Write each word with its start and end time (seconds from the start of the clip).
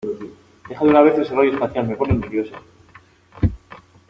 ¡Deja 0.67 0.83
de 0.83 0.89
una 0.89 1.01
vez 1.03 1.19
ese 1.19 1.31
rollo 1.35 1.53
espacial! 1.53 1.87
Me 1.87 1.95
pone 1.95 2.15
nervioso. 2.15 2.55